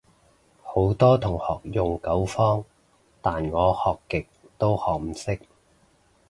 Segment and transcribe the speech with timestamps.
[0.63, 2.65] 好多同學用九方，
[3.21, 4.27] 但我學極
[4.57, 5.39] 都學唔識